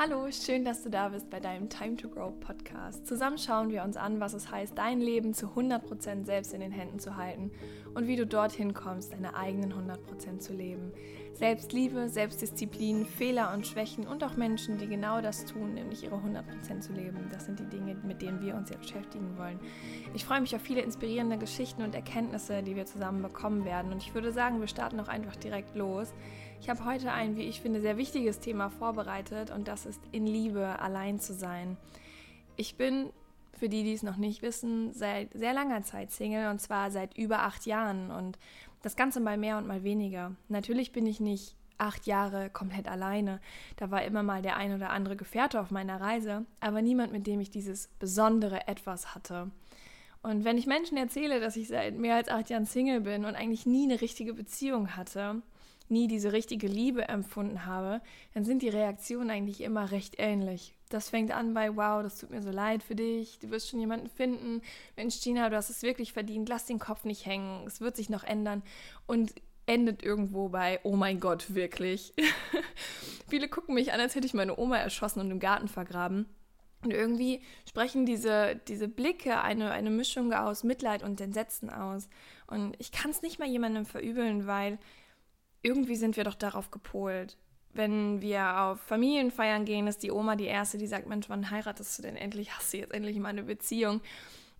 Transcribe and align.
Hallo, 0.00 0.28
schön, 0.30 0.64
dass 0.64 0.84
du 0.84 0.90
da 0.90 1.08
bist 1.08 1.28
bei 1.28 1.40
deinem 1.40 1.68
Time 1.68 1.96
to 1.96 2.08
Grow 2.08 2.32
Podcast. 2.38 3.04
Zusammen 3.04 3.36
schauen 3.36 3.70
wir 3.70 3.82
uns 3.82 3.96
an, 3.96 4.20
was 4.20 4.32
es 4.32 4.48
heißt, 4.48 4.78
dein 4.78 5.00
Leben 5.00 5.34
zu 5.34 5.46
100% 5.46 6.24
selbst 6.24 6.54
in 6.54 6.60
den 6.60 6.70
Händen 6.70 7.00
zu 7.00 7.16
halten 7.16 7.50
und 7.94 8.06
wie 8.06 8.14
du 8.14 8.24
dorthin 8.24 8.74
kommst, 8.74 9.12
deine 9.12 9.34
eigenen 9.34 9.72
100% 9.72 10.38
zu 10.38 10.52
leben. 10.52 10.92
Selbstliebe, 11.34 12.08
Selbstdisziplin, 12.08 13.06
Fehler 13.06 13.52
und 13.52 13.66
Schwächen 13.66 14.06
und 14.06 14.22
auch 14.22 14.36
Menschen, 14.36 14.78
die 14.78 14.86
genau 14.86 15.20
das 15.20 15.46
tun, 15.46 15.74
nämlich 15.74 16.04
ihre 16.04 16.14
100% 16.14 16.78
zu 16.78 16.92
leben. 16.92 17.28
Das 17.32 17.46
sind 17.46 17.58
die 17.58 17.66
Dinge, 17.66 17.96
mit 18.04 18.22
denen 18.22 18.40
wir 18.40 18.54
uns 18.54 18.70
jetzt 18.70 18.82
beschäftigen 18.82 19.36
wollen. 19.36 19.58
Ich 20.14 20.24
freue 20.24 20.40
mich 20.40 20.54
auf 20.54 20.62
viele 20.62 20.82
inspirierende 20.82 21.38
Geschichten 21.38 21.82
und 21.82 21.96
Erkenntnisse, 21.96 22.62
die 22.62 22.76
wir 22.76 22.86
zusammen 22.86 23.20
bekommen 23.20 23.64
werden. 23.64 23.90
Und 23.90 24.00
ich 24.00 24.14
würde 24.14 24.30
sagen, 24.30 24.60
wir 24.60 24.68
starten 24.68 25.00
auch 25.00 25.08
einfach 25.08 25.34
direkt 25.34 25.74
los. 25.74 26.14
Ich 26.60 26.68
habe 26.68 26.84
heute 26.84 27.12
ein, 27.12 27.36
wie 27.36 27.44
ich 27.44 27.60
finde, 27.60 27.80
sehr 27.80 27.96
wichtiges 27.96 28.40
Thema 28.40 28.68
vorbereitet 28.68 29.50
und 29.50 29.68
das 29.68 29.86
ist 29.86 30.00
in 30.12 30.26
Liebe 30.26 30.78
allein 30.80 31.20
zu 31.20 31.32
sein. 31.32 31.76
Ich 32.56 32.76
bin, 32.76 33.10
für 33.58 33.68
die, 33.68 33.84
die 33.84 33.94
es 33.94 34.02
noch 34.02 34.16
nicht 34.16 34.42
wissen, 34.42 34.92
seit 34.92 35.32
sehr 35.32 35.52
langer 35.52 35.82
Zeit 35.82 36.10
Single 36.10 36.50
und 36.50 36.60
zwar 36.60 36.90
seit 36.90 37.16
über 37.16 37.40
acht 37.40 37.64
Jahren 37.64 38.10
und 38.10 38.38
das 38.82 38.96
Ganze 38.96 39.20
mal 39.20 39.38
mehr 39.38 39.56
und 39.56 39.66
mal 39.66 39.82
weniger. 39.84 40.34
Natürlich 40.48 40.92
bin 40.92 41.06
ich 41.06 41.20
nicht 41.20 41.56
acht 41.78 42.06
Jahre 42.06 42.50
komplett 42.50 42.88
alleine. 42.88 43.40
Da 43.76 43.90
war 43.90 44.02
immer 44.02 44.22
mal 44.22 44.42
der 44.42 44.56
ein 44.56 44.74
oder 44.74 44.90
andere 44.90 45.16
Gefährte 45.16 45.60
auf 45.60 45.70
meiner 45.70 46.00
Reise, 46.00 46.44
aber 46.60 46.82
niemand, 46.82 47.12
mit 47.12 47.26
dem 47.26 47.40
ich 47.40 47.50
dieses 47.50 47.88
besondere 47.98 48.66
Etwas 48.66 49.14
hatte. 49.14 49.50
Und 50.22 50.44
wenn 50.44 50.58
ich 50.58 50.66
Menschen 50.66 50.98
erzähle, 50.98 51.38
dass 51.40 51.56
ich 51.56 51.68
seit 51.68 51.96
mehr 51.96 52.16
als 52.16 52.28
acht 52.28 52.50
Jahren 52.50 52.66
Single 52.66 53.00
bin 53.00 53.24
und 53.24 53.36
eigentlich 53.36 53.66
nie 53.66 53.84
eine 53.84 54.00
richtige 54.00 54.34
Beziehung 54.34 54.96
hatte, 54.96 55.40
nie 55.90 56.06
diese 56.06 56.32
richtige 56.32 56.66
Liebe 56.66 57.08
empfunden 57.08 57.66
habe, 57.66 58.00
dann 58.34 58.44
sind 58.44 58.62
die 58.62 58.68
Reaktionen 58.68 59.30
eigentlich 59.30 59.60
immer 59.60 59.90
recht 59.90 60.16
ähnlich. 60.18 60.74
Das 60.88 61.10
fängt 61.10 61.32
an 61.32 61.54
bei, 61.54 61.76
wow, 61.76 62.02
das 62.02 62.18
tut 62.18 62.30
mir 62.30 62.42
so 62.42 62.50
leid 62.50 62.82
für 62.82 62.94
dich, 62.94 63.38
du 63.38 63.50
wirst 63.50 63.68
schon 63.68 63.80
jemanden 63.80 64.08
finden. 64.08 64.62
Mensch, 64.96 65.20
Gina, 65.20 65.50
du 65.50 65.56
hast 65.56 65.70
es 65.70 65.82
wirklich 65.82 66.12
verdient, 66.12 66.48
lass 66.48 66.66
den 66.66 66.78
Kopf 66.78 67.04
nicht 67.04 67.26
hängen, 67.26 67.66
es 67.66 67.80
wird 67.80 67.96
sich 67.96 68.08
noch 68.08 68.24
ändern. 68.24 68.62
Und 69.06 69.34
endet 69.68 70.02
irgendwo 70.02 70.48
bei, 70.48 70.80
oh 70.82 70.96
mein 70.96 71.20
Gott, 71.20 71.54
wirklich. 71.54 72.14
Viele 73.28 73.48
gucken 73.48 73.74
mich 73.74 73.92
an, 73.92 74.00
als 74.00 74.14
hätte 74.14 74.26
ich 74.26 74.34
meine 74.34 74.58
Oma 74.58 74.78
erschossen 74.78 75.20
und 75.20 75.30
im 75.30 75.40
Garten 75.40 75.68
vergraben. 75.68 76.26
Und 76.82 76.92
irgendwie 76.92 77.42
sprechen 77.68 78.06
diese, 78.06 78.56
diese 78.68 78.88
Blicke 78.88 79.40
eine, 79.42 79.70
eine 79.72 79.90
Mischung 79.90 80.32
aus 80.32 80.64
Mitleid 80.64 81.02
und 81.02 81.20
Entsetzen 81.20 81.70
aus. 81.70 82.08
Und 82.46 82.76
ich 82.78 82.92
kann 82.92 83.10
es 83.10 83.20
nicht 83.20 83.38
mal 83.38 83.48
jemandem 83.48 83.84
verübeln, 83.84 84.46
weil 84.46 84.78
irgendwie 85.62 85.96
sind 85.96 86.16
wir 86.16 86.24
doch 86.24 86.34
darauf 86.34 86.70
gepolt. 86.70 87.36
Wenn 87.72 88.20
wir 88.20 88.60
auf 88.60 88.80
Familienfeiern 88.80 89.64
gehen, 89.64 89.86
ist 89.86 90.02
die 90.02 90.10
Oma 90.10 90.36
die 90.36 90.46
Erste, 90.46 90.78
die 90.78 90.86
sagt, 90.86 91.06
Mensch, 91.06 91.28
wann 91.28 91.50
heiratest 91.50 91.98
du 91.98 92.02
denn 92.02 92.16
endlich? 92.16 92.56
Hast 92.56 92.72
du 92.72 92.78
jetzt 92.78 92.92
endlich 92.92 93.18
mal 93.18 93.28
eine 93.28 93.42
Beziehung? 93.42 94.00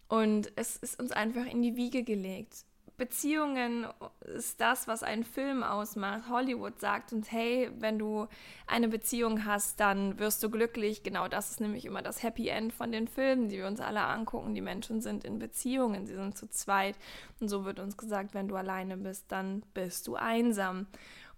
Und 0.09 0.53
es 0.57 0.77
ist 0.77 1.01
uns 1.01 1.13
einfach 1.13 1.47
in 1.47 1.63
die 1.63 1.77
Wiege 1.77 2.03
gelegt. 2.03 2.65
Beziehungen 2.99 3.87
ist 4.21 4.61
das, 4.61 4.89
was 4.89 5.05
einen 5.05 5.23
Film 5.23 5.63
ausmacht. 5.63 6.29
Hollywood 6.29 6.81
sagt 6.81 7.13
uns, 7.13 7.31
hey, 7.31 7.71
wenn 7.79 7.97
du 7.97 8.27
eine 8.67 8.89
Beziehung 8.89 9.45
hast, 9.45 9.79
dann 9.79 10.19
wirst 10.19 10.43
du 10.43 10.51
glücklich. 10.51 11.05
Genau 11.05 11.29
das 11.29 11.53
ist 11.53 11.61
nämlich 11.61 11.85
immer 11.85 12.03
das 12.03 12.25
Happy 12.25 12.49
End 12.49 12.73
von 12.73 12.91
den 12.91 13.07
Filmen, 13.07 13.49
die 13.49 13.59
wir 13.59 13.69
uns 13.69 13.81
alle 13.81 14.01
angucken. 14.01 14.55
Die 14.55 14.61
Menschen 14.61 15.01
sind 15.01 15.25
in 15.25 15.39
Beziehungen, 15.39 16.07
sie 16.07 16.17
sind 16.17 16.37
zu 16.37 16.51
zweit. 16.51 16.97
Und 17.39 17.49
so 17.49 17.65
wird 17.65 17.79
uns 17.79 17.97
gesagt, 17.97 18.35
wenn 18.35 18.49
du 18.49 18.57
alleine 18.57 18.97
bist, 18.97 19.31
dann 19.31 19.63
bist 19.75 20.09
du 20.09 20.17
einsam. 20.17 20.89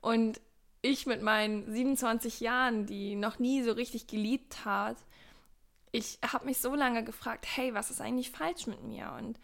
Und 0.01 0.41
ich 0.81 1.05
mit 1.05 1.21
meinen 1.21 1.71
27 1.71 2.41
Jahren, 2.41 2.87
die 2.87 3.17
noch 3.17 3.39
nie 3.39 3.63
so 3.63 3.73
richtig 3.73 4.07
geliebt 4.07 4.65
hat, 4.65 4.97
ich 5.93 6.19
habe 6.25 6.47
mich 6.47 6.59
so 6.59 6.75
lange 6.75 7.05
gefragt, 7.05 7.47
hey, 7.55 7.75
was 7.75 7.91
ist 7.91 8.01
eigentlich 8.01 8.31
falsch 8.31 8.67
mit 8.67 8.83
mir? 8.83 9.13
Und 9.19 9.39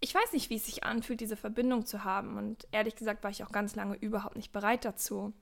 ich 0.00 0.14
weiß 0.14 0.32
nicht, 0.32 0.48
wie 0.50 0.56
es 0.56 0.66
sich 0.66 0.84
anfühlt, 0.84 1.20
diese 1.20 1.36
Verbindung 1.36 1.84
zu 1.84 2.04
haben. 2.04 2.36
Und 2.38 2.66
ehrlich 2.72 2.96
gesagt 2.96 3.22
war 3.22 3.30
ich 3.30 3.44
auch 3.44 3.52
ganz 3.52 3.76
lange 3.76 3.96
überhaupt 3.96 4.36
nicht 4.36 4.52
bereit 4.52 4.84
dazu. 4.84 5.32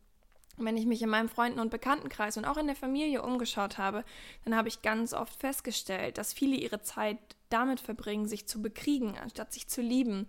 wenn 0.61 0.77
ich 0.77 0.87
mich 0.87 1.03
in 1.03 1.09
meinem 1.09 1.29
Freunden- 1.29 1.61
und 1.61 1.71
Bekanntenkreis 1.71 2.37
und 2.37 2.45
auch 2.45 2.57
in 2.57 2.67
der 2.67 2.75
Familie 2.75 3.23
umgeschaut 3.23 3.79
habe, 3.79 4.05
dann 4.45 4.57
habe 4.57 4.67
ich 4.67 4.83
ganz 4.83 5.15
oft 5.15 5.33
festgestellt, 5.39 6.19
dass 6.19 6.33
viele 6.33 6.57
ihre 6.57 6.83
Zeit 6.83 7.19
damit 7.49 7.79
verbringen, 7.79 8.27
sich 8.27 8.49
zu 8.49 8.61
bekriegen, 8.61 9.17
anstatt 9.17 9.53
sich 9.53 9.69
zu 9.69 9.81
lieben. 9.81 10.27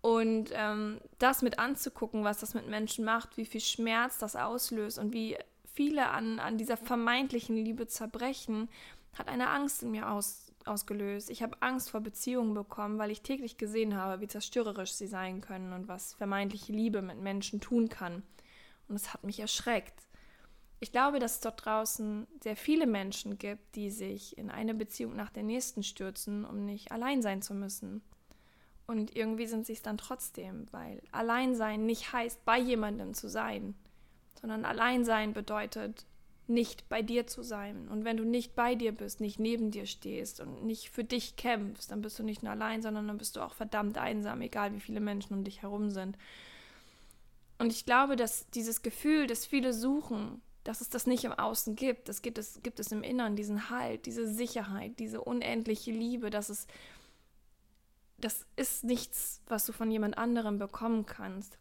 Und 0.00 0.50
ähm, 0.52 1.00
das 1.20 1.42
mit 1.42 1.60
anzugucken, 1.60 2.24
was 2.24 2.40
das 2.40 2.54
mit 2.54 2.66
Menschen 2.66 3.04
macht, 3.04 3.36
wie 3.36 3.46
viel 3.46 3.60
Schmerz 3.60 4.18
das 4.18 4.34
auslöst 4.34 4.98
und 4.98 5.12
wie 5.12 5.38
viele 5.72 6.08
an, 6.08 6.40
an 6.40 6.58
dieser 6.58 6.76
vermeintlichen 6.76 7.54
Liebe 7.54 7.86
zerbrechen, 7.86 8.68
hat 9.16 9.28
eine 9.28 9.50
Angst 9.50 9.84
in 9.84 9.92
mir 9.92 10.10
aus, 10.10 10.51
ausgelöst. 10.66 11.30
Ich 11.30 11.42
habe 11.42 11.60
Angst 11.60 11.90
vor 11.90 12.00
Beziehungen 12.00 12.54
bekommen, 12.54 12.98
weil 12.98 13.10
ich 13.10 13.22
täglich 13.22 13.56
gesehen 13.56 13.96
habe, 13.96 14.20
wie 14.20 14.28
zerstörerisch 14.28 14.92
sie 14.92 15.06
sein 15.06 15.40
können 15.40 15.72
und 15.72 15.88
was 15.88 16.14
vermeintliche 16.14 16.72
Liebe 16.72 17.02
mit 17.02 17.18
Menschen 17.18 17.60
tun 17.60 17.88
kann. 17.88 18.22
Und 18.88 18.96
es 18.96 19.12
hat 19.12 19.24
mich 19.24 19.40
erschreckt. 19.40 20.08
Ich 20.80 20.90
glaube, 20.90 21.20
dass 21.20 21.34
es 21.34 21.40
dort 21.40 21.64
draußen 21.64 22.26
sehr 22.42 22.56
viele 22.56 22.86
Menschen 22.86 23.38
gibt, 23.38 23.76
die 23.76 23.90
sich 23.90 24.36
in 24.36 24.50
eine 24.50 24.74
Beziehung 24.74 25.14
nach 25.14 25.30
der 25.30 25.44
nächsten 25.44 25.84
stürzen, 25.84 26.44
um 26.44 26.64
nicht 26.64 26.90
allein 26.90 27.22
sein 27.22 27.40
zu 27.40 27.54
müssen. 27.54 28.02
Und 28.86 29.14
irgendwie 29.14 29.46
sind 29.46 29.64
sie 29.64 29.74
es 29.74 29.82
dann 29.82 29.96
trotzdem, 29.96 30.66
weil 30.72 31.00
Alleinsein 31.12 31.86
nicht 31.86 32.12
heißt, 32.12 32.44
bei 32.44 32.58
jemandem 32.58 33.14
zu 33.14 33.28
sein, 33.28 33.76
sondern 34.40 34.64
Alleinsein 34.64 35.32
bedeutet, 35.32 36.04
nicht 36.52 36.88
bei 36.88 37.02
dir 37.02 37.26
zu 37.26 37.42
sein. 37.42 37.88
Und 37.88 38.04
wenn 38.04 38.16
du 38.16 38.24
nicht 38.24 38.54
bei 38.54 38.74
dir 38.74 38.92
bist, 38.92 39.20
nicht 39.20 39.38
neben 39.38 39.70
dir 39.70 39.86
stehst 39.86 40.40
und 40.40 40.64
nicht 40.64 40.90
für 40.90 41.04
dich 41.04 41.36
kämpfst, 41.36 41.90
dann 41.90 42.02
bist 42.02 42.18
du 42.18 42.22
nicht 42.22 42.42
nur 42.42 42.52
allein, 42.52 42.82
sondern 42.82 43.08
dann 43.08 43.18
bist 43.18 43.36
du 43.36 43.40
auch 43.40 43.54
verdammt 43.54 43.98
einsam, 43.98 44.40
egal 44.40 44.74
wie 44.74 44.80
viele 44.80 45.00
Menschen 45.00 45.34
um 45.34 45.44
dich 45.44 45.62
herum 45.62 45.90
sind. 45.90 46.16
Und 47.58 47.72
ich 47.72 47.84
glaube, 47.84 48.16
dass 48.16 48.48
dieses 48.50 48.82
Gefühl, 48.82 49.26
das 49.26 49.46
viele 49.46 49.72
suchen, 49.72 50.42
dass 50.64 50.80
es 50.80 50.88
das 50.88 51.06
nicht 51.06 51.24
im 51.24 51.32
Außen 51.32 51.76
gibt, 51.76 52.08
das 52.08 52.22
gibt 52.22 52.38
es, 52.38 52.62
gibt 52.62 52.78
es 52.80 52.92
im 52.92 53.02
Inneren, 53.02 53.36
diesen 53.36 53.70
Halt, 53.70 54.06
diese 54.06 54.32
Sicherheit, 54.32 54.98
diese 54.98 55.20
unendliche 55.20 55.90
Liebe, 55.90 56.30
dass 56.30 56.48
es, 56.48 56.66
das 58.18 58.46
ist 58.56 58.84
nichts, 58.84 59.42
was 59.46 59.66
du 59.66 59.72
von 59.72 59.90
jemand 59.90 60.18
anderem 60.18 60.58
bekommen 60.58 61.06
kannst. 61.06 61.58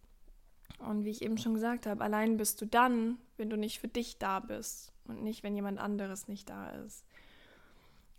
Und 0.79 1.05
wie 1.05 1.09
ich 1.09 1.21
eben 1.21 1.37
schon 1.37 1.53
gesagt 1.53 1.85
habe, 1.85 2.03
allein 2.03 2.37
bist 2.37 2.61
du 2.61 2.65
dann, 2.65 3.17
wenn 3.37 3.49
du 3.49 3.57
nicht 3.57 3.79
für 3.79 3.87
dich 3.87 4.17
da 4.17 4.39
bist 4.39 4.91
und 5.05 5.23
nicht, 5.23 5.43
wenn 5.43 5.55
jemand 5.55 5.79
anderes 5.79 6.27
nicht 6.27 6.49
da 6.49 6.69
ist. 6.71 7.05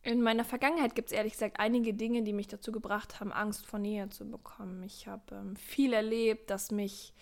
In 0.05 0.21
meiner 0.21 0.45
Vergangenheit 0.45 0.95
gibt 0.97 1.09
es 1.09 1.17
ehrlich 1.17 1.35
gesagt 1.35 1.61
einige 1.61 1.95
Dinge, 1.95 2.23
die 2.23 2.33
mich 2.33 2.49
dazu 2.49 2.73
gebracht 2.73 3.21
haben, 3.21 3.33
Angst 3.33 3.65
vor 3.67 3.79
Nähe 3.79 4.09
zu 4.09 4.29
bekommen. 4.29 4.83
Ich 4.83 5.07
habe 5.07 5.23
ähm, 5.33 5.55
viel 5.55 5.93
erlebt, 5.93 6.51
das 6.51 6.73
mich 6.73 7.15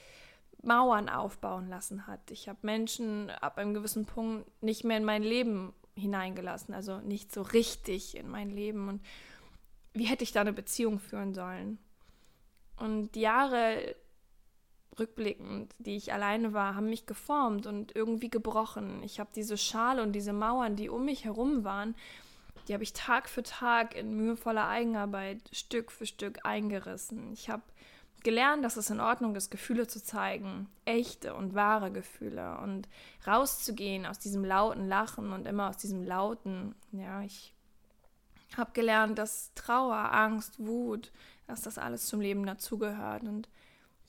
Mauern 0.62 1.08
aufbauen 1.08 1.68
lassen 1.68 2.06
hat. 2.06 2.30
Ich 2.30 2.48
habe 2.48 2.58
Menschen 2.62 3.30
ab 3.30 3.58
einem 3.58 3.74
gewissen 3.74 4.06
Punkt 4.06 4.47
nicht 4.62 4.84
mehr 4.84 4.97
in 4.97 5.04
mein 5.04 5.22
Leben 5.22 5.74
hineingelassen, 5.94 6.74
also 6.74 7.00
nicht 7.00 7.32
so 7.32 7.42
richtig 7.42 8.16
in 8.16 8.28
mein 8.28 8.50
Leben. 8.50 8.88
Und 8.88 9.02
wie 9.92 10.04
hätte 10.04 10.24
ich 10.24 10.32
da 10.32 10.41
eine 10.41 10.52
Beziehung 10.52 10.98
führen 10.98 11.34
sollen? 11.34 11.78
Und 12.76 13.14
die 13.14 13.20
Jahre 13.20 13.94
rückblickend, 14.99 15.75
die 15.78 15.97
ich 15.97 16.12
alleine 16.12 16.53
war, 16.53 16.75
haben 16.75 16.89
mich 16.89 17.06
geformt 17.06 17.67
und 17.67 17.95
irgendwie 17.95 18.31
gebrochen. 18.31 19.03
Ich 19.03 19.21
habe 19.21 19.31
diese 19.34 19.56
Schale 19.56 20.03
und 20.03 20.12
diese 20.12 20.33
Mauern, 20.33 20.77
die 20.77 20.89
um 20.89 21.05
mich 21.05 21.25
herum 21.25 21.65
waren, 21.65 21.95
die 22.69 22.75
habe 22.75 22.83
ich 22.83 22.93
Tag 22.93 23.28
für 23.28 23.43
Tag 23.43 23.97
in 23.97 24.17
mühevoller 24.17 24.69
Eigenarbeit 24.69 25.39
Stück 25.53 25.91
für 25.91 26.06
Stück 26.06 26.45
eingerissen. 26.45 27.33
Ich 27.33 27.49
habe 27.49 27.62
gelernt, 28.23 28.65
dass 28.65 28.77
es 28.77 28.91
in 28.91 29.01
Ordnung 29.01 29.34
ist, 29.34 29.51
Gefühle 29.51 29.87
zu 29.87 30.03
zeigen, 30.03 30.69
echte 30.84 31.34
und 31.34 31.55
wahre 31.55 31.91
Gefühle 31.91 32.59
und 32.59 32.89
rauszugehen 33.27 34.07
aus 34.07 34.19
diesem 34.19 34.45
lauten 34.45 34.89
Lachen 34.89 35.33
und 35.33 35.47
immer 35.47 35.69
aus 35.69 35.78
diesem 35.78 36.04
lauten, 36.04 36.75
ja, 36.93 37.22
ich 37.22 37.54
habe 38.57 38.72
gelernt, 38.72 39.19
dass 39.19 39.53
Trauer, 39.54 40.13
Angst, 40.13 40.59
Wut, 40.59 41.13
dass 41.47 41.63
das 41.63 41.78
alles 41.78 42.07
zum 42.07 42.21
Leben 42.21 42.45
dazugehört 42.45 43.22
und 43.22 43.48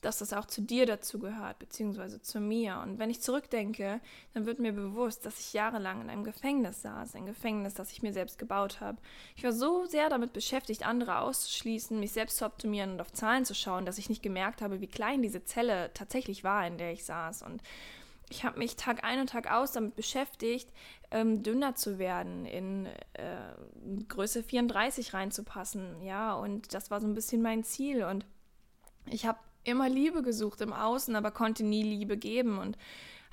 dass 0.02 0.18
das 0.18 0.32
auch 0.32 0.46
zu 0.46 0.60
dir 0.60 0.84
dazu 0.84 1.18
gehört, 1.18 1.58
beziehungsweise 1.60 2.20
zu 2.20 2.40
mir. 2.40 2.80
Und 2.82 2.98
wenn 2.98 3.08
ich 3.08 3.22
zurückdenke, 3.22 4.00
dann 4.34 4.46
wird 4.46 4.58
mir 4.58 4.72
bewusst, 4.72 5.24
dass 5.24 5.38
ich 5.38 5.52
jahrelang 5.52 6.02
in 6.02 6.10
einem 6.10 6.24
Gefängnis 6.24 6.82
saß, 6.82 7.14
ein 7.14 7.24
Gefängnis, 7.24 7.74
das 7.74 7.92
ich 7.92 8.02
mir 8.02 8.12
selbst 8.12 8.36
gebaut 8.36 8.80
habe. 8.80 8.98
Ich 9.36 9.44
war 9.44 9.52
so 9.52 9.86
sehr 9.86 10.10
damit 10.10 10.32
beschäftigt, 10.32 10.84
andere 10.84 11.20
auszuschließen, 11.20 11.98
mich 11.98 12.12
selbst 12.12 12.38
zu 12.38 12.44
optimieren 12.44 12.92
und 12.92 13.00
auf 13.00 13.12
Zahlen 13.12 13.44
zu 13.44 13.54
schauen, 13.54 13.86
dass 13.86 13.98
ich 13.98 14.08
nicht 14.08 14.22
gemerkt 14.22 14.60
habe, 14.60 14.80
wie 14.80 14.88
klein 14.88 15.22
diese 15.22 15.44
Zelle 15.44 15.90
tatsächlich 15.94 16.42
war, 16.42 16.66
in 16.66 16.78
der 16.78 16.92
ich 16.92 17.04
saß. 17.04 17.42
Und 17.42 17.62
ich 18.28 18.44
habe 18.44 18.58
mich 18.58 18.74
Tag 18.74 19.04
ein 19.04 19.20
und 19.20 19.30
Tag 19.30 19.52
aus 19.52 19.70
damit 19.70 19.94
beschäftigt, 19.94 20.68
ähm, 21.12 21.44
dünner 21.44 21.76
zu 21.76 22.00
werden, 22.00 22.44
in 22.44 22.86
äh, 22.86 24.02
Größe 24.08 24.42
34 24.42 25.14
reinzupassen. 25.14 26.02
Ja, 26.02 26.34
und 26.34 26.74
das 26.74 26.90
war 26.90 27.00
so 27.00 27.06
ein 27.06 27.14
bisschen 27.14 27.40
mein 27.40 27.62
Ziel. 27.62 28.02
Und 28.02 28.26
ich 29.06 29.26
habe 29.26 29.38
immer 29.64 29.88
Liebe 29.88 30.22
gesucht 30.22 30.60
im 30.60 30.72
Außen, 30.72 31.14
aber 31.16 31.30
konnte 31.30 31.64
nie 31.64 31.82
Liebe 31.82 32.16
geben 32.16 32.58
und 32.58 32.76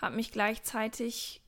habe 0.02 0.16
mich 0.16 0.32
gleichzeitig 0.32 1.42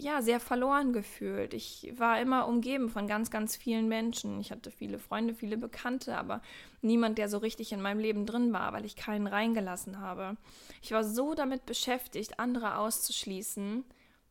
ja, 0.00 0.22
sehr 0.22 0.38
verloren 0.38 0.92
gefühlt. 0.92 1.54
Ich 1.54 1.92
war 1.96 2.20
immer 2.20 2.46
umgeben 2.46 2.88
von 2.88 3.08
ganz, 3.08 3.32
ganz 3.32 3.56
vielen 3.56 3.88
Menschen. 3.88 4.40
Ich 4.40 4.52
hatte 4.52 4.70
viele 4.70 5.00
Freunde, 5.00 5.34
viele 5.34 5.56
Bekannte, 5.56 6.16
aber 6.16 6.40
niemand, 6.82 7.18
der 7.18 7.28
so 7.28 7.38
richtig 7.38 7.72
in 7.72 7.82
meinem 7.82 7.98
Leben 7.98 8.24
drin 8.24 8.52
war, 8.52 8.72
weil 8.72 8.84
ich 8.84 8.94
keinen 8.94 9.26
reingelassen 9.26 10.00
habe. 10.00 10.36
Ich 10.82 10.92
war 10.92 11.02
so 11.02 11.34
damit 11.34 11.66
beschäftigt, 11.66 12.38
andere 12.38 12.78
auszuschließen. 12.78 13.84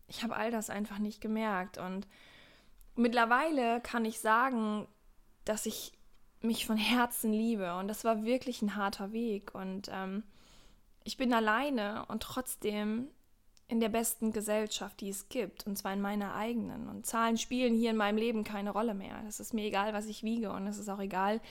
Ich 0.07 0.23
habe 0.23 0.37
all 0.37 0.51
das 0.51 0.69
einfach 0.69 0.99
nicht 0.99 1.19
gemerkt. 1.19 1.77
Und 1.77 2.07
mittlerweile 2.95 3.81
kann 3.81 4.05
ich 4.05 4.21
sagen, 4.21 4.87
dass 5.43 5.65
ich 5.65 5.91
mich 6.41 6.65
von 6.65 6.77
Herzen 6.77 7.33
liebe. 7.33 7.75
Und 7.75 7.87
das 7.87 8.03
war 8.03 8.23
wirklich 8.23 8.61
ein 8.61 8.75
harter 8.75 9.11
Weg. 9.11 9.53
Und 9.55 9.89
ähm, 9.91 10.23
ich 11.03 11.17
bin 11.17 11.33
alleine 11.33 12.05
und 12.07 12.23
trotzdem 12.23 13.09
in 13.69 13.81
der 13.81 13.89
besten 13.89 14.31
Gesellschaft, 14.31 15.01
die 15.01 15.09
es 15.09 15.27
gibt, 15.27 15.67
und 15.67 15.77
zwar 15.77 15.91
in 15.91 15.99
meiner 15.99 16.35
eigenen. 16.35 16.87
Und 16.87 17.05
Zahlen 17.05 17.37
spielen 17.37 17.75
hier 17.75 17.91
in 17.91 17.97
meinem 17.97 18.17
Leben 18.17 18.45
keine 18.45 18.71
Rolle 18.71 18.93
mehr. 18.93 19.21
Es 19.27 19.41
ist 19.41 19.53
mir 19.53 19.65
egal, 19.65 19.93
was 19.93 20.05
ich 20.05 20.23
wiege 20.23 20.51
und 20.51 20.67
es 20.67 20.77
ist 20.77 20.87
auch 20.87 21.01
egal, 21.01 21.41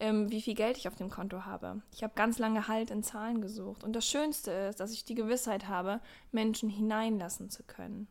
ähm, 0.00 0.30
wie 0.30 0.40
viel 0.40 0.54
Geld 0.54 0.78
ich 0.78 0.88
auf 0.88 0.94
dem 0.94 1.10
Konto 1.10 1.44
habe. 1.44 1.82
Ich 1.92 2.02
habe 2.02 2.14
ganz 2.14 2.38
lange 2.38 2.66
Halt 2.66 2.90
in 2.90 3.02
Zahlen 3.02 3.42
gesucht. 3.42 3.84
Und 3.84 3.92
das 3.92 4.08
Schönste 4.08 4.50
ist, 4.50 4.80
dass 4.80 4.92
ich 4.92 5.04
die 5.04 5.14
Gewissheit 5.14 5.68
habe, 5.68 6.00
Menschen 6.32 6.70
hineinlassen 6.70 7.50
zu 7.50 7.62
können. 7.62 8.08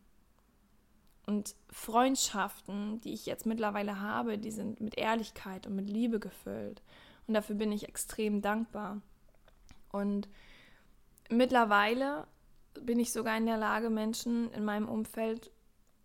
Und 1.25 1.55
Freundschaften, 1.71 3.01
die 3.01 3.13
ich 3.13 3.25
jetzt 3.25 3.45
mittlerweile 3.45 3.99
habe, 3.99 4.37
die 4.37 4.51
sind 4.51 4.79
mit 4.79 4.97
Ehrlichkeit 4.97 5.65
und 5.65 5.75
mit 5.75 5.89
Liebe 5.89 6.19
gefüllt. 6.19 6.81
Und 7.27 7.33
dafür 7.33 7.55
bin 7.55 7.71
ich 7.71 7.87
extrem 7.89 8.41
dankbar. 8.41 9.01
Und 9.89 10.29
mittlerweile 11.29 12.27
bin 12.79 12.99
ich 12.99 13.11
sogar 13.11 13.37
in 13.37 13.45
der 13.45 13.57
Lage, 13.57 13.89
Menschen 13.89 14.51
in 14.51 14.63
meinem 14.63 14.87
Umfeld 14.87 15.51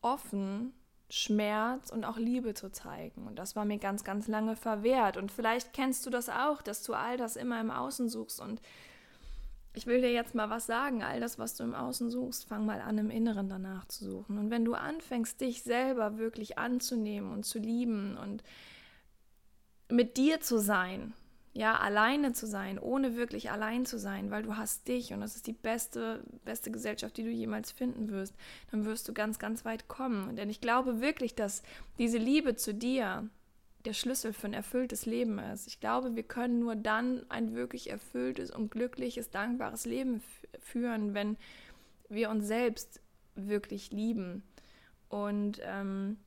offen 0.00 0.72
Schmerz 1.11 1.90
und 1.90 2.05
auch 2.05 2.17
Liebe 2.17 2.55
zu 2.55 2.70
zeigen. 2.70 3.26
Und 3.26 3.37
das 3.37 3.56
war 3.56 3.64
mir 3.64 3.78
ganz, 3.78 4.05
ganz 4.05 4.28
lange 4.28 4.55
verwehrt. 4.56 5.17
Und 5.17 5.32
vielleicht 5.32 5.72
kennst 5.72 6.06
du 6.06 6.11
das 6.11 6.28
auch, 6.28 6.62
dass 6.62 6.82
du 6.84 6.94
all 6.94 7.17
das 7.17 7.37
immer 7.37 7.61
im 7.61 7.70
Außen 7.70 8.08
suchst. 8.08 8.40
Und 8.40 8.62
ich 9.72 9.87
will 9.87 10.00
dir 10.00 10.12
jetzt 10.12 10.34
mal 10.34 10.50
was 10.50 10.67
sagen. 10.67 11.02
All 11.02 11.20
das, 11.20 11.38
was 11.38 11.55
du 11.55 11.62
im 11.62 11.75
Außen 11.75 12.11
suchst, 12.11 12.46
fang 12.46 12.67
mal 12.67 12.81
an, 12.81 12.99
im 12.99 13.11
Inneren 13.11 13.49
danach 13.49 13.87
zu 13.87 14.05
suchen. 14.05 14.38
Und 14.38 14.50
wenn 14.50 14.64
du 14.64 14.75
anfängst, 14.75 15.40
dich 15.40 15.62
selber 15.62 16.19
wirklich 16.19 16.58
anzunehmen 16.58 17.32
und 17.32 17.44
zu 17.44 17.58
lieben 17.58 18.17
und 18.17 18.43
mit 19.88 20.17
dir 20.17 20.40
zu 20.40 20.58
sein, 20.58 21.14
ja, 21.52 21.76
alleine 21.78 22.32
zu 22.32 22.46
sein, 22.46 22.78
ohne 22.78 23.17
wirklich 23.17 23.50
allein 23.50 23.84
zu 23.84 23.99
sein, 23.99 24.31
weil 24.31 24.44
du 24.44 24.56
hast 24.56 24.87
dich 24.87 25.12
und 25.12 25.20
das 25.20 25.34
ist 25.34 25.49
die 25.49 25.52
beste, 25.52 26.22
beste 26.44 26.70
Gesellschaft, 26.70 27.17
die 27.17 27.25
du 27.25 27.31
jemals 27.31 27.72
finden 27.72 28.11
wirst, 28.11 28.34
dann 28.70 28.84
wirst 28.84 29.08
du 29.08 29.12
ganz, 29.12 29.40
ganz 29.40 29.64
weit 29.64 29.88
kommen. 29.88 30.37
Denn 30.37 30.49
ich 30.49 30.61
glaube 30.61 31.00
wirklich, 31.00 31.34
dass 31.34 31.62
diese 31.99 32.19
Liebe 32.19 32.55
zu 32.55 32.72
dir 32.72 33.28
der 33.85 33.93
Schlüssel 33.93 34.32
für 34.32 34.47
ein 34.47 34.55
erfülltes 34.55 35.06
Leben 35.06 35.38
ist. 35.38 35.67
Ich 35.67 35.81
glaube, 35.81 36.17
wir 36.17 36.23
können 36.23 36.59
nur 36.59 36.77
dann 36.77 37.25
ein 37.31 37.55
wirklich 37.55 37.91
erfülltes 37.91 38.50
und 38.50 38.71
glückliches, 38.71 39.31
dankbares 39.31 39.87
Leben 39.87 40.23
führen, 40.59 41.15
wenn 41.15 41.37
wir 42.09 42.31
uns 42.31 42.47
selbst 42.47 43.00
wirklich 43.35 43.91
lieben. 43.91 44.43
Und 45.09 45.61
ähm, 45.65 46.19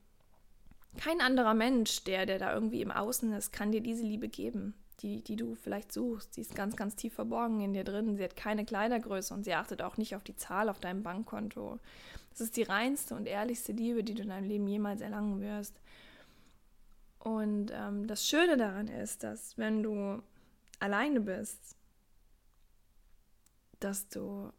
kein 0.98 1.22
anderer 1.22 1.54
Mensch, 1.54 2.04
der, 2.04 2.26
der 2.26 2.40
da 2.40 2.54
irgendwie 2.54 2.82
im 2.82 2.92
Außen 2.92 3.32
ist, 3.34 3.52
kann 3.52 3.72
dir 3.72 3.82
diese 3.82 4.04
Liebe 4.04 4.30
geben 4.30 4.74
die, 5.04 5.22
die 5.22 5.36
du 5.36 5.56
vielleicht 5.56 5.92
suchst. 5.92 6.34
Sie 6.34 6.42
ist 6.42 6.56
ganz, 6.56 6.76
ganz 6.76 6.96
tief 6.96 7.14
verborgen 7.14 7.62
in 7.62 7.74
dir 7.74 7.84
drin. 7.84 8.16
Sie 8.16 8.24
hat 8.24 8.36
keine 8.36 8.66
Kleidergröße 8.66 9.34
und 9.34 9.44
sie 9.44 9.54
achtet 9.54 9.82
auch 9.82 9.98
nicht 9.98 10.16
auf 10.16 10.24
die 10.24 10.36
Zahl 10.36 10.70
auf 10.70 10.80
deinem 10.80 11.04
Bankkonto. 11.04 11.80
Das 12.32 12.42
ist 12.42 12.58
die 12.58 12.64
reinste 12.64 13.16
und 13.16 13.28
ehrlichste 13.28 13.74
Liebe, 13.74 14.04
die 14.04 14.14
du 14.14 14.24
in 14.24 14.30
deinem 14.30 14.48
Leben 14.48 14.68
jemals 14.68 15.02
erlangen 15.02 15.42
wirst. 15.42 15.80
Und 17.24 17.72
ähm, 17.74 18.06
das 18.06 18.28
Schöne 18.28 18.58
daran 18.58 18.90
ist, 18.90 19.24
dass 19.24 19.58
wenn 19.58 19.82
du 19.82 20.22
alleine 20.80 21.22
bist, 21.22 21.78
dass 23.80 24.10
du 24.10 24.52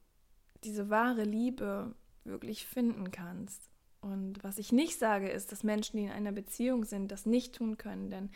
diese 0.65 0.89
wahre 0.89 1.25
Liebe 1.25 1.95
wirklich 2.25 2.67
finden 2.67 3.11
kannst. 3.11 3.69
Und 4.01 4.43
was 4.43 4.57
ich 4.57 4.73
nicht 4.73 4.99
sage, 4.99 5.29
ist, 5.29 5.53
dass 5.53 5.63
Menschen, 5.63 5.99
die 5.99 6.05
in 6.05 6.11
einer 6.11 6.33
Beziehung 6.33 6.87
sind, 6.87 7.13
das 7.13 7.27
nicht 7.27 7.55
tun 7.55 7.77
können. 7.77 8.09
Denn 8.09 8.31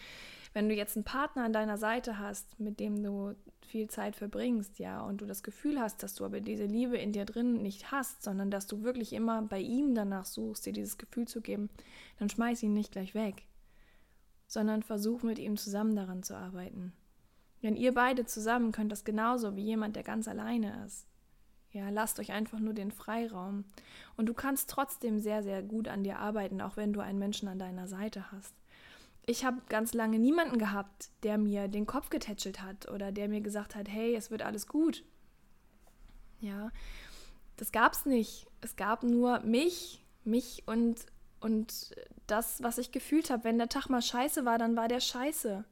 wenn 0.53 0.69
du 0.69 0.75
jetzt 0.75 0.97
einen 0.97 1.05
Partner 1.05 1.45
an 1.45 1.55
deiner 1.55 1.79
Seite 1.79 2.19
hast, 2.19 2.61
mit 2.61 2.81
dem 2.81 3.03
du 3.03 3.35
viel 3.67 3.89
Zeit 3.89 4.15
verbringst, 4.15 4.79
ja, 4.79 5.01
und 5.01 5.23
du 5.23 5.27
das 5.27 5.43
Gefühl 5.43 5.81
hast, 5.81 6.03
dass 6.03 6.15
du 6.15 6.27
aber 6.27 6.43
diese 6.43 6.67
Liebe 6.67 6.99
in 6.99 7.13
dir 7.13 7.25
drin 7.25 7.63
nicht 7.63 7.93
hast, 7.93 8.23
sondern 8.23 8.51
dass 8.51 8.67
du 8.67 8.83
wirklich 8.83 9.15
immer 9.15 9.41
bei 9.41 9.61
ihm 9.61 9.95
danach 9.95 10.27
suchst, 10.27 10.67
dir 10.67 10.75
dieses 10.75 10.99
Gefühl 10.99 11.27
zu 11.27 11.41
geben, 11.41 11.71
dann 12.19 12.29
schmeiß 12.29 12.63
ihn 12.63 12.75
nicht 12.75 12.93
gleich 12.93 13.15
weg, 13.15 13.48
sondern 14.49 14.83
versuch 14.83 15.23
mit 15.23 15.39
ihm 15.39 15.57
zusammen 15.57 15.95
daran 15.95 16.25
zu 16.25 16.37
arbeiten. 16.37 16.93
Denn 17.63 17.77
ihr 17.77 17.95
beide 17.95 18.27
zusammen 18.27 18.73
könnt 18.73 18.91
das 18.91 19.05
genauso 19.05 19.55
wie 19.55 19.63
jemand, 19.63 19.95
der 19.95 20.03
ganz 20.03 20.27
alleine 20.27 20.85
ist. 20.85 21.07
Ja, 21.71 21.91
lasst 21.91 22.19
euch 22.19 22.33
einfach 22.33 22.59
nur 22.59 22.75
den 22.75 22.91
Freiraum. 22.91 23.65
Und 24.17 24.27
du 24.27 24.35
kannst 24.35 24.71
trotzdem 24.71 25.21
sehr, 25.21 25.45
sehr 25.45 25.63
gut 25.63 25.87
an 25.87 26.03
dir 26.03 26.19
arbeiten, 26.19 26.61
auch 26.61 26.77
wenn 26.77 26.93
du 26.93 26.99
einen 26.99 27.21
Menschen 27.21 27.47
an 27.47 27.61
deiner 27.61 27.87
Seite 27.87 28.33
hast 28.33 28.55
ich 29.29 29.45
habe 29.45 29.61
ganz 29.69 29.93
lange 29.93 30.19
niemanden 30.19 30.59
gehabt, 30.59 31.11
der 31.23 31.37
mir 31.37 31.69
den 31.69 31.87
Kopf 31.87 32.09
getätschelt 32.09 32.63
hat 32.63 32.91
oder 32.91 33.13
der 33.13 33.29
mir 33.29 33.43
gesagt 33.43 33.77
hat, 33.77 33.87
hey, 33.87 34.15
es 34.17 34.31
wird 34.31 34.41
alles 34.41 34.67
gut. 34.67 35.05
Ja, 36.41 36.71
das 37.57 37.71
gab 37.71 37.93
es 37.93 38.07
nicht. 38.07 38.47
Es 38.63 38.77
gab 38.77 39.03
nur 39.03 39.41
mich, 39.41 40.03
mich 40.25 40.63
und, 40.67 41.05
und 41.41 41.95
das, 42.27 42.63
was 42.63 42.79
ich 42.79 42.93
gefühlt 42.93 43.31
habe. 43.31 43.45
Wenn 43.45 43.59
der 43.59 43.69
Tag 43.69 43.89
mal 43.89 44.03
scheiße 44.03 44.45
war, 44.45 44.59
dann 44.59 44.77
war 44.77 44.89
der 44.89 45.01
scheiße. 45.01 45.65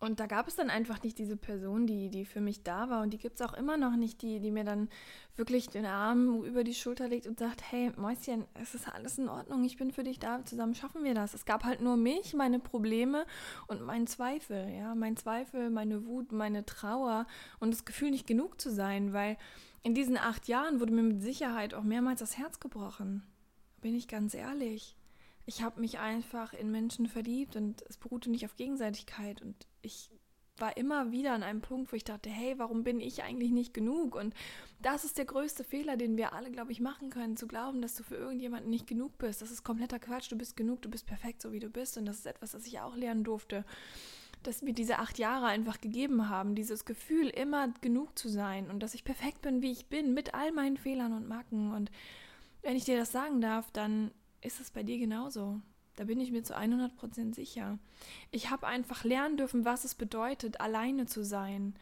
Und 0.00 0.20
da 0.20 0.26
gab 0.26 0.46
es 0.46 0.54
dann 0.54 0.70
einfach 0.70 1.02
nicht 1.02 1.18
diese 1.18 1.36
Person, 1.36 1.88
die, 1.88 2.08
die 2.08 2.24
für 2.24 2.40
mich 2.40 2.62
da 2.62 2.88
war. 2.88 3.02
Und 3.02 3.10
die 3.10 3.18
gibt 3.18 3.40
es 3.40 3.46
auch 3.46 3.52
immer 3.54 3.76
noch 3.76 3.96
nicht, 3.96 4.22
die, 4.22 4.38
die 4.38 4.52
mir 4.52 4.62
dann 4.62 4.88
wirklich 5.34 5.70
den 5.70 5.86
Arm 5.86 6.44
über 6.44 6.62
die 6.62 6.74
Schulter 6.74 7.08
legt 7.08 7.26
und 7.26 7.40
sagt, 7.40 7.62
hey 7.68 7.90
Mäuschen, 7.96 8.44
es 8.54 8.76
ist 8.76 8.88
alles 8.88 9.18
in 9.18 9.28
Ordnung, 9.28 9.64
ich 9.64 9.76
bin 9.76 9.90
für 9.90 10.04
dich 10.04 10.20
da, 10.20 10.44
zusammen 10.44 10.76
schaffen 10.76 11.02
wir 11.02 11.14
das. 11.14 11.34
Es 11.34 11.46
gab 11.46 11.64
halt 11.64 11.80
nur 11.80 11.96
mich, 11.96 12.32
meine 12.34 12.60
Probleme 12.60 13.26
und 13.66 13.82
meinen 13.82 14.06
Zweifel, 14.06 14.68
ja, 14.68 14.94
mein 14.94 15.16
Zweifel, 15.16 15.68
meine 15.68 16.06
Wut, 16.06 16.30
meine 16.30 16.64
Trauer 16.64 17.26
und 17.58 17.74
das 17.74 17.84
Gefühl, 17.84 18.10
nicht 18.10 18.26
genug 18.26 18.60
zu 18.60 18.70
sein, 18.70 19.12
weil 19.12 19.36
in 19.82 19.94
diesen 19.94 20.16
acht 20.16 20.46
Jahren 20.46 20.78
wurde 20.78 20.92
mir 20.92 21.02
mit 21.02 21.22
Sicherheit 21.22 21.74
auch 21.74 21.84
mehrmals 21.84 22.20
das 22.20 22.38
Herz 22.38 22.60
gebrochen. 22.60 23.24
Bin 23.80 23.94
ich 23.94 24.06
ganz 24.06 24.34
ehrlich 24.34 24.96
ich 25.48 25.62
habe 25.62 25.80
mich 25.80 25.98
einfach 25.98 26.52
in 26.52 26.70
Menschen 26.70 27.06
verliebt 27.06 27.56
und 27.56 27.82
es 27.88 27.96
beruhte 27.96 28.30
nicht 28.30 28.44
auf 28.44 28.56
Gegenseitigkeit 28.56 29.40
und 29.40 29.56
ich 29.80 30.10
war 30.58 30.76
immer 30.76 31.10
wieder 31.10 31.32
an 31.32 31.42
einem 31.42 31.62
Punkt, 31.62 31.90
wo 31.90 31.96
ich 31.96 32.04
dachte, 32.04 32.28
hey, 32.28 32.58
warum 32.58 32.84
bin 32.84 33.00
ich 33.00 33.22
eigentlich 33.22 33.50
nicht 33.50 33.72
genug? 33.72 34.14
Und 34.14 34.34
das 34.82 35.06
ist 35.06 35.16
der 35.16 35.24
größte 35.24 35.64
Fehler, 35.64 35.96
den 35.96 36.18
wir 36.18 36.34
alle, 36.34 36.50
glaube 36.50 36.72
ich, 36.72 36.80
machen 36.80 37.08
können, 37.08 37.38
zu 37.38 37.46
glauben, 37.46 37.80
dass 37.80 37.94
du 37.94 38.02
für 38.02 38.16
irgendjemanden 38.16 38.68
nicht 38.68 38.86
genug 38.86 39.16
bist. 39.16 39.40
Das 39.40 39.50
ist 39.50 39.64
kompletter 39.64 39.98
Quatsch. 39.98 40.30
Du 40.30 40.36
bist 40.36 40.54
genug, 40.54 40.82
du 40.82 40.90
bist 40.90 41.06
perfekt, 41.06 41.40
so 41.40 41.52
wie 41.52 41.60
du 41.60 41.70
bist. 41.70 41.96
Und 41.96 42.04
das 42.04 42.18
ist 42.18 42.26
etwas, 42.26 42.50
das 42.50 42.66
ich 42.66 42.80
auch 42.80 42.96
lernen 42.96 43.24
durfte, 43.24 43.64
dass 44.42 44.60
mir 44.60 44.74
diese 44.74 44.98
acht 44.98 45.16
Jahre 45.18 45.46
einfach 45.46 45.80
gegeben 45.80 46.28
haben, 46.28 46.56
dieses 46.56 46.84
Gefühl, 46.84 47.28
immer 47.28 47.72
genug 47.80 48.18
zu 48.18 48.28
sein 48.28 48.68
und 48.68 48.82
dass 48.82 48.94
ich 48.94 49.04
perfekt 49.04 49.40
bin, 49.40 49.62
wie 49.62 49.72
ich 49.72 49.86
bin, 49.86 50.12
mit 50.12 50.34
all 50.34 50.52
meinen 50.52 50.76
Fehlern 50.76 51.12
und 51.14 51.26
Macken. 51.26 51.72
Und 51.72 51.90
wenn 52.62 52.76
ich 52.76 52.84
dir 52.84 52.98
das 52.98 53.12
sagen 53.12 53.40
darf, 53.40 53.70
dann 53.70 54.10
ist 54.40 54.60
es 54.60 54.70
bei 54.70 54.82
dir 54.82 54.98
genauso. 54.98 55.60
Da 55.96 56.04
bin 56.04 56.20
ich 56.20 56.30
mir 56.30 56.44
zu 56.44 56.56
100% 56.56 57.34
sicher. 57.34 57.78
Ich 58.30 58.50
habe 58.50 58.66
einfach 58.66 59.02
lernen 59.02 59.36
dürfen, 59.36 59.64
was 59.64 59.84
es 59.84 59.94
bedeutet, 59.96 60.60
alleine 60.60 61.06
zu 61.06 61.24
sein. 61.24 61.74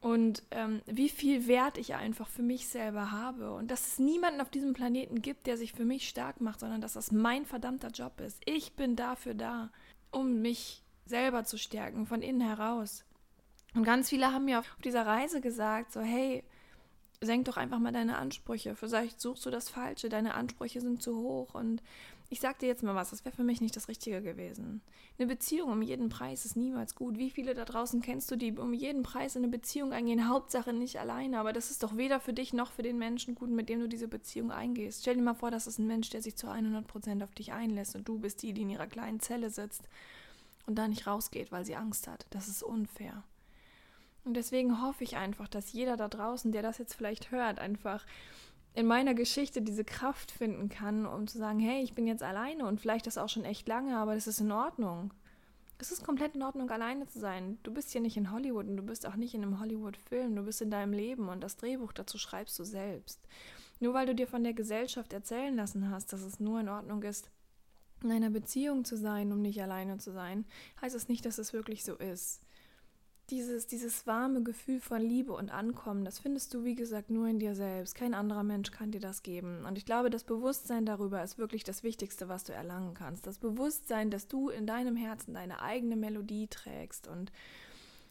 Und 0.00 0.42
ähm, 0.50 0.82
wie 0.86 1.08
viel 1.08 1.46
Wert 1.46 1.78
ich 1.78 1.94
einfach 1.94 2.28
für 2.28 2.42
mich 2.42 2.68
selber 2.68 3.10
habe. 3.10 3.54
Und 3.54 3.70
dass 3.70 3.86
es 3.86 3.98
niemanden 3.98 4.40
auf 4.40 4.50
diesem 4.50 4.72
Planeten 4.72 5.22
gibt, 5.22 5.46
der 5.46 5.56
sich 5.56 5.72
für 5.72 5.84
mich 5.84 6.08
stark 6.08 6.40
macht, 6.40 6.60
sondern 6.60 6.80
dass 6.80 6.94
das 6.94 7.12
mein 7.12 7.44
verdammter 7.44 7.88
Job 7.88 8.20
ist. 8.20 8.40
Ich 8.44 8.76
bin 8.76 8.96
dafür 8.96 9.34
da, 9.34 9.70
um 10.10 10.40
mich 10.40 10.82
selber 11.06 11.44
zu 11.44 11.58
stärken, 11.58 12.06
von 12.06 12.22
innen 12.22 12.40
heraus. 12.40 13.04
Und 13.74 13.84
ganz 13.84 14.08
viele 14.08 14.32
haben 14.32 14.44
mir 14.46 14.60
auf 14.60 14.76
dieser 14.84 15.06
Reise 15.06 15.40
gesagt, 15.40 15.92
so 15.92 16.00
hey, 16.00 16.44
senk 17.24 17.46
doch 17.46 17.56
einfach 17.56 17.78
mal 17.78 17.92
deine 17.92 18.18
Ansprüche. 18.18 18.74
Vielleicht 18.74 19.20
suchst 19.20 19.44
du 19.46 19.50
das 19.50 19.68
Falsche, 19.68 20.08
deine 20.08 20.34
Ansprüche 20.34 20.80
sind 20.80 21.02
zu 21.02 21.16
hoch. 21.16 21.54
Und 21.54 21.82
ich 22.30 22.40
sag 22.40 22.58
dir 22.58 22.66
jetzt 22.66 22.82
mal 22.82 22.94
was, 22.94 23.10
das 23.10 23.24
wäre 23.24 23.34
für 23.34 23.44
mich 23.44 23.60
nicht 23.60 23.76
das 23.76 23.88
Richtige 23.88 24.22
gewesen. 24.22 24.80
Eine 25.18 25.28
Beziehung 25.28 25.70
um 25.70 25.82
jeden 25.82 26.08
Preis 26.08 26.44
ist 26.44 26.56
niemals 26.56 26.94
gut. 26.94 27.18
Wie 27.18 27.30
viele 27.30 27.54
da 27.54 27.64
draußen 27.64 28.00
kennst 28.02 28.30
du, 28.30 28.36
die 28.36 28.52
um 28.52 28.72
jeden 28.72 29.02
Preis 29.02 29.36
in 29.36 29.42
eine 29.42 29.50
Beziehung 29.50 29.92
eingehen? 29.92 30.28
Hauptsache 30.28 30.72
nicht 30.72 30.98
alleine. 30.98 31.38
Aber 31.38 31.52
das 31.52 31.70
ist 31.70 31.82
doch 31.82 31.96
weder 31.96 32.20
für 32.20 32.32
dich 32.32 32.52
noch 32.52 32.72
für 32.72 32.82
den 32.82 32.98
Menschen 32.98 33.34
gut, 33.34 33.50
mit 33.50 33.68
dem 33.68 33.80
du 33.80 33.88
diese 33.88 34.08
Beziehung 34.08 34.50
eingehst. 34.50 35.02
Stell 35.02 35.16
dir 35.16 35.22
mal 35.22 35.34
vor, 35.34 35.50
das 35.50 35.66
ist 35.66 35.78
ein 35.78 35.86
Mensch, 35.86 36.10
der 36.10 36.22
sich 36.22 36.36
zu 36.36 36.48
100% 36.48 37.22
auf 37.22 37.34
dich 37.34 37.52
einlässt 37.52 37.94
und 37.96 38.08
du 38.08 38.18
bist 38.18 38.42
die, 38.42 38.52
die 38.52 38.62
in 38.62 38.70
ihrer 38.70 38.86
kleinen 38.86 39.20
Zelle 39.20 39.50
sitzt 39.50 39.88
und 40.66 40.76
da 40.76 40.88
nicht 40.88 41.06
rausgeht, 41.06 41.52
weil 41.52 41.64
sie 41.64 41.76
Angst 41.76 42.08
hat. 42.08 42.26
Das 42.30 42.48
ist 42.48 42.62
unfair. 42.62 43.22
Und 44.24 44.34
deswegen 44.34 44.82
hoffe 44.82 45.04
ich 45.04 45.16
einfach, 45.16 45.48
dass 45.48 45.72
jeder 45.72 45.96
da 45.96 46.08
draußen, 46.08 46.50
der 46.50 46.62
das 46.62 46.78
jetzt 46.78 46.94
vielleicht 46.94 47.30
hört, 47.30 47.58
einfach 47.58 48.06
in 48.72 48.86
meiner 48.86 49.14
Geschichte 49.14 49.62
diese 49.62 49.84
Kraft 49.84 50.30
finden 50.30 50.68
kann, 50.68 51.06
um 51.06 51.26
zu 51.26 51.38
sagen, 51.38 51.60
hey, 51.60 51.82
ich 51.82 51.94
bin 51.94 52.06
jetzt 52.06 52.22
alleine 52.22 52.66
und 52.66 52.80
vielleicht 52.80 53.06
das 53.06 53.18
auch 53.18 53.28
schon 53.28 53.44
echt 53.44 53.68
lange, 53.68 53.96
aber 53.96 54.14
das 54.14 54.26
ist 54.26 54.40
in 54.40 54.50
Ordnung. 54.50 55.12
Es 55.78 55.92
ist 55.92 56.04
komplett 56.04 56.34
in 56.34 56.42
Ordnung, 56.42 56.70
alleine 56.70 57.06
zu 57.06 57.18
sein. 57.18 57.58
Du 57.62 57.72
bist 57.72 57.90
hier 57.90 58.00
nicht 58.00 58.16
in 58.16 58.32
Hollywood 58.32 58.66
und 58.66 58.76
du 58.76 58.82
bist 58.82 59.06
auch 59.06 59.16
nicht 59.16 59.34
in 59.34 59.42
einem 59.42 59.60
Hollywood-Film. 59.60 60.34
Du 60.34 60.42
bist 60.42 60.62
in 60.62 60.70
deinem 60.70 60.92
Leben 60.92 61.28
und 61.28 61.42
das 61.42 61.56
Drehbuch 61.56 61.92
dazu 61.92 62.16
schreibst 62.16 62.58
du 62.58 62.64
selbst. 62.64 63.20
Nur 63.80 63.92
weil 63.92 64.06
du 64.06 64.14
dir 64.14 64.26
von 64.26 64.42
der 64.42 64.54
Gesellschaft 64.54 65.12
erzählen 65.12 65.54
lassen 65.54 65.90
hast, 65.90 66.12
dass 66.12 66.22
es 66.22 66.40
nur 66.40 66.60
in 66.60 66.68
Ordnung 66.68 67.02
ist, 67.02 67.30
in 68.02 68.10
einer 68.10 68.30
Beziehung 68.30 68.84
zu 68.84 68.96
sein, 68.96 69.30
um 69.32 69.42
nicht 69.42 69.60
alleine 69.62 69.98
zu 69.98 70.12
sein, 70.12 70.46
heißt 70.80 70.94
es 70.94 71.08
nicht, 71.08 71.26
dass 71.26 71.38
es 71.38 71.52
wirklich 71.52 71.84
so 71.84 71.96
ist 71.96 72.43
dieses, 73.30 73.66
dieses 73.66 74.06
warme 74.06 74.42
Gefühl 74.42 74.80
von 74.80 75.00
Liebe 75.00 75.32
und 75.32 75.50
Ankommen, 75.50 76.04
das 76.04 76.18
findest 76.18 76.52
du, 76.54 76.64
wie 76.64 76.74
gesagt, 76.74 77.10
nur 77.10 77.26
in 77.26 77.38
dir 77.38 77.54
selbst. 77.54 77.94
Kein 77.94 78.14
anderer 78.14 78.42
Mensch 78.42 78.70
kann 78.70 78.90
dir 78.90 79.00
das 79.00 79.22
geben. 79.22 79.64
Und 79.64 79.78
ich 79.78 79.86
glaube, 79.86 80.10
das 80.10 80.24
Bewusstsein 80.24 80.86
darüber 80.86 81.22
ist 81.22 81.38
wirklich 81.38 81.64
das 81.64 81.82
Wichtigste, 81.82 82.28
was 82.28 82.44
du 82.44 82.52
erlangen 82.52 82.94
kannst. 82.94 83.26
Das 83.26 83.38
Bewusstsein, 83.38 84.10
dass 84.10 84.28
du 84.28 84.48
in 84.48 84.66
deinem 84.66 84.96
Herzen 84.96 85.34
deine 85.34 85.62
eigene 85.62 85.96
Melodie 85.96 86.48
trägst 86.48 87.08
und 87.08 87.32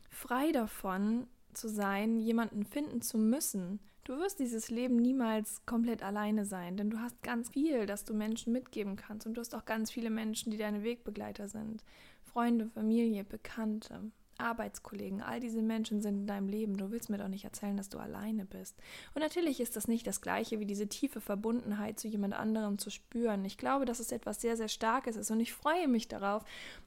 frei 0.10 0.52
davon 0.52 1.28
zu 1.54 1.70
sein, 1.70 2.20
jemanden 2.20 2.66
finden 2.66 3.02
zu 3.02 3.18
müssen. 3.18 3.80
Du 4.04 4.18
wirst 4.18 4.40
dieses 4.40 4.70
Leben 4.70 4.98
niemals 4.98 5.66
komplett 5.66 6.04
alleine 6.04 6.44
sein, 6.44 6.76
denn 6.76 6.90
du 6.90 7.00
hast 7.00 7.22
ganz 7.24 7.50
viel, 7.50 7.86
das 7.86 8.04
du 8.04 8.14
Menschen 8.14 8.52
mitgeben 8.52 8.96
kannst. 8.98 9.26
Und 9.26 9.36
du 9.36 9.42
hast 9.42 9.56
auch 9.56 9.66
ganz 9.66 9.92
viele 9.92 10.10
Menschen, 10.10 10.52
die 10.52 10.58
deine 10.58 10.84
Wegbegleiter 10.84 11.48
sind. 11.48 11.84
Freunde, 12.22 12.68
Familie, 12.68 13.24
Bekannte. 13.24 14.12
Arbeitskollegen, 14.38 15.22
all 15.22 15.40
diese 15.40 15.62
Menschen 15.62 16.02
sind 16.02 16.16
in 16.16 16.28
deinem 16.28 16.48
Leben. 16.48 16.78
Du 16.78 16.92
willst 16.92 17.10
mir 17.10 17.18
doch 17.18 17.28
nicht 17.28 17.46
erzählen, 17.46 17.78
dass 17.78 17.90
du 17.90 18.00
alleine 18.00 18.46
bist. 18.46 18.76
Und 19.14 19.22
natürlich 19.22 19.60
ist 19.60 19.76
das 19.76 19.88
nicht 19.88 20.08
das 20.08 20.22
gleiche 20.22 20.60
wie 20.60 20.66
diese 20.66 20.88
tiefe 20.88 21.22
Verbundenheit 21.22 22.00
zu 22.00 22.08
jemand 22.08 22.34
anderem 22.34 22.78
zu 22.78 22.90
spüren. 22.90 23.46
Ich 23.46 23.58
glaube, 23.58 23.86
dass 23.86 24.00
es 24.00 24.12
etwas 24.12 24.42
sehr, 24.42 24.58
sehr 24.58 24.68
Starkes 24.68 25.16
ist 25.16 25.32
und 25.32 25.40
ich 25.40 25.54
freue 25.54 25.88
mich 25.88 26.08
darauf, 26.08 26.44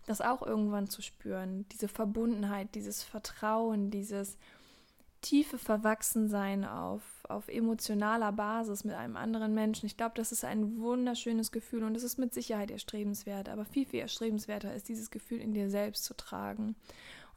das 0.06 0.20
auch 0.20 0.42
irgendwann 0.42 0.88
zu 0.88 1.02
spüren. 1.02 1.66
Diese 1.72 1.88
Verbundenheit, 1.88 2.74
dieses 2.74 3.02
Vertrauen, 3.02 3.90
dieses 3.90 4.36
tiefe 5.26 5.58
Verwachsensein 5.58 6.64
auf, 6.64 7.02
auf 7.28 7.48
emotionaler 7.48 8.30
Basis 8.30 8.84
mit 8.84 8.94
einem 8.94 9.16
anderen 9.16 9.54
Menschen. 9.54 9.86
Ich 9.86 9.96
glaube, 9.96 10.14
das 10.14 10.30
ist 10.30 10.44
ein 10.44 10.78
wunderschönes 10.78 11.50
Gefühl 11.50 11.82
und 11.82 11.96
es 11.96 12.04
ist 12.04 12.16
mit 12.16 12.32
Sicherheit 12.32 12.70
erstrebenswert, 12.70 13.48
aber 13.48 13.64
viel, 13.64 13.86
viel 13.86 14.00
erstrebenswerter 14.00 14.72
ist 14.72 14.88
dieses 14.88 15.10
Gefühl 15.10 15.40
in 15.40 15.52
dir 15.52 15.68
selbst 15.68 16.04
zu 16.04 16.14
tragen. 16.14 16.76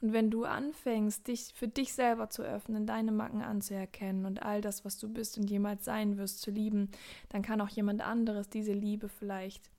Und 0.02 0.14
wenn 0.14 0.32
du 0.32 0.46
anfängst, 0.46 1.28
dich 1.28 1.52
für 1.54 1.68
dich 1.68 1.94
selber 1.94 2.30
zu 2.30 2.42
öffnen, 2.44 2.86
deine 2.86 3.12
Macken 3.12 3.42
anzuerkennen 3.42 4.26
und 4.26 4.42
all 4.42 4.62
das, 4.62 4.86
was 4.86 4.98
du 4.98 5.10
bist 5.10 5.38
und 5.38 5.50
jemals 5.50 5.84
sein 5.84 6.18
wirst, 6.18 6.42
zu 6.42 6.52
lieben, 6.52 6.90
dann 7.28 7.42
kann 7.42 7.60
auch 7.60 7.70
jemand 7.70 8.02
anderes 8.02 8.50
diese 8.50 8.72
Liebe 8.72 9.10
vielleicht 9.10 9.70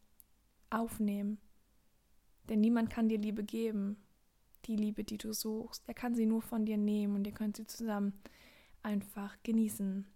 aufnehmen. 0.68 1.38
Denn 2.48 2.60
niemand 2.60 2.90
kann 2.90 3.08
dir 3.08 3.18
Liebe 3.18 3.44
geben, 3.44 3.96
die 4.66 4.76
Liebe, 4.76 5.04
die 5.04 5.18
du 5.18 5.32
suchst. 5.32 5.84
Er 5.86 5.94
kann 5.94 6.14
sie 6.14 6.26
nur 6.26 6.42
von 6.42 6.66
dir 6.66 6.76
nehmen 6.76 7.16
und 7.16 7.26
ihr 7.26 7.32
könnt 7.32 7.56
sie 7.56 7.66
zusammen 7.66 8.12
einfach 8.82 9.36
genießen. 9.42 10.06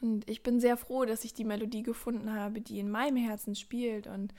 Und 0.00 0.28
ich 0.28 0.42
bin 0.42 0.60
sehr 0.60 0.76
froh, 0.76 1.04
dass 1.04 1.24
ich 1.24 1.32
die 1.32 1.44
Melodie 1.44 1.82
gefunden 1.82 2.32
habe, 2.32 2.60
die 2.60 2.80
in 2.80 2.90
meinem 2.90 3.16
Herzen 3.16 3.54
spielt. 3.54 4.06
Und 4.06 4.34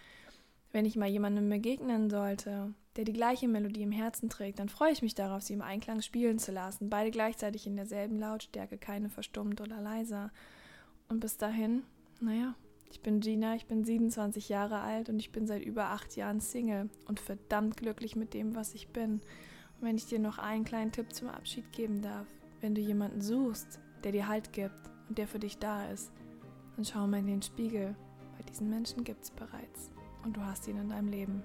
wenn 0.73 0.85
ich 0.85 0.95
mal 0.95 1.07
jemandem 1.07 1.47
begegnen 1.49 2.09
sollte, 2.09 2.73
der 2.95 3.05
die 3.05 3.13
gleiche 3.13 3.47
Melodie 3.47 3.83
im 3.83 3.91
Herzen 3.91 4.27
trägt, 4.29 4.57
dann 4.57 4.69
freue 4.69 4.91
ich 4.91 5.03
mich 5.03 5.13
darauf, 5.13 5.43
sie 5.43 5.53
im 5.53 5.61
Einklang 5.61 6.01
spielen 6.01 6.39
zu 6.39 6.51
lassen. 6.51 6.89
Beide 6.89 7.11
gleichzeitig 7.11 7.67
in 7.67 7.75
derselben 7.75 8.19
Lautstärke, 8.19 8.79
keine 8.79 9.09
verstummt 9.09 9.61
oder 9.61 9.79
leiser. 9.79 10.31
Und 11.09 11.19
bis 11.19 11.37
dahin, 11.37 11.83
naja, 12.19 12.55
ich 12.89 13.01
bin 13.01 13.19
Gina, 13.19 13.55
ich 13.55 13.67
bin 13.67 13.83
27 13.83 14.49
Jahre 14.49 14.79
alt 14.79 15.09
und 15.09 15.19
ich 15.19 15.31
bin 15.31 15.45
seit 15.45 15.63
über 15.63 15.85
acht 15.91 16.15
Jahren 16.15 16.39
Single 16.39 16.89
und 17.07 17.19
verdammt 17.19 17.77
glücklich 17.77 18.15
mit 18.15 18.33
dem, 18.33 18.55
was 18.55 18.73
ich 18.73 18.87
bin. 18.87 19.13
Und 19.13 19.81
wenn 19.81 19.95
ich 19.95 20.07
dir 20.07 20.19
noch 20.19 20.39
einen 20.39 20.65
kleinen 20.65 20.91
Tipp 20.91 21.13
zum 21.13 21.29
Abschied 21.29 21.71
geben 21.71 22.01
darf, 22.01 22.27
wenn 22.61 22.73
du 22.73 22.81
jemanden 22.81 23.21
suchst, 23.21 23.79
der 24.03 24.11
dir 24.11 24.27
Halt 24.27 24.53
gibt 24.53 24.89
und 25.07 25.19
der 25.19 25.27
für 25.27 25.39
dich 25.39 25.59
da 25.59 25.87
ist, 25.91 26.11
dann 26.75 26.85
schau 26.85 27.05
mal 27.05 27.19
in 27.19 27.27
den 27.27 27.41
Spiegel, 27.43 27.95
weil 28.35 28.45
diesen 28.49 28.71
Menschen 28.71 29.03
gibt 29.03 29.23
es 29.23 29.31
bereits 29.31 29.92
und 30.23 30.35
du 30.35 30.41
hast 30.41 30.67
ihn 30.67 30.77
in 30.77 30.89
deinem 30.89 31.09
Leben. 31.09 31.43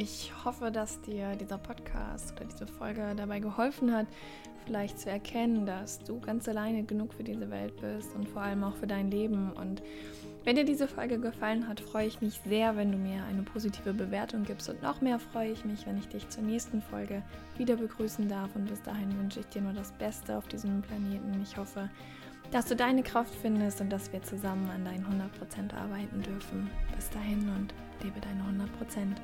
Ich 0.00 0.32
hoffe, 0.44 0.70
dass 0.70 1.00
dir 1.00 1.34
dieser 1.34 1.58
Podcast 1.58 2.32
oder 2.32 2.44
diese 2.44 2.68
Folge 2.68 3.14
dabei 3.16 3.40
geholfen 3.40 3.92
hat, 3.92 4.06
vielleicht 4.64 5.00
zu 5.00 5.10
erkennen, 5.10 5.66
dass 5.66 5.98
du 5.98 6.20
ganz 6.20 6.48
alleine 6.48 6.84
genug 6.84 7.14
für 7.14 7.24
diese 7.24 7.50
Welt 7.50 7.74
bist 7.80 8.14
und 8.14 8.28
vor 8.28 8.42
allem 8.42 8.62
auch 8.62 8.76
für 8.76 8.86
dein 8.86 9.10
Leben. 9.10 9.50
Und 9.54 9.82
wenn 10.44 10.54
dir 10.54 10.64
diese 10.64 10.86
Folge 10.86 11.18
gefallen 11.18 11.66
hat, 11.66 11.80
freue 11.80 12.06
ich 12.06 12.20
mich 12.20 12.40
sehr, 12.46 12.76
wenn 12.76 12.92
du 12.92 12.98
mir 12.98 13.24
eine 13.24 13.42
positive 13.42 13.92
Bewertung 13.92 14.44
gibst. 14.44 14.68
Und 14.68 14.82
noch 14.82 15.00
mehr 15.00 15.18
freue 15.18 15.50
ich 15.50 15.64
mich, 15.64 15.84
wenn 15.84 15.98
ich 15.98 16.06
dich 16.06 16.28
zur 16.28 16.44
nächsten 16.44 16.80
Folge 16.80 17.24
wieder 17.56 17.74
begrüßen 17.74 18.28
darf. 18.28 18.54
Und 18.54 18.66
bis 18.66 18.80
dahin 18.82 19.18
wünsche 19.18 19.40
ich 19.40 19.46
dir 19.46 19.62
nur 19.62 19.72
das 19.72 19.90
Beste 19.92 20.38
auf 20.38 20.46
diesem 20.46 20.80
Planeten. 20.80 21.40
Ich 21.42 21.56
hoffe, 21.56 21.90
dass 22.50 22.66
du 22.66 22.76
deine 22.76 23.02
Kraft 23.02 23.34
findest 23.34 23.80
und 23.80 23.90
dass 23.90 24.12
wir 24.12 24.22
zusammen 24.22 24.68
an 24.70 24.84
deinen 24.84 25.04
100% 25.04 25.74
arbeiten 25.74 26.22
dürfen. 26.22 26.70
Bis 26.96 27.10
dahin 27.10 27.48
und 27.50 27.74
lebe 28.02 28.20
deine 28.20 28.42
100%. 28.42 29.16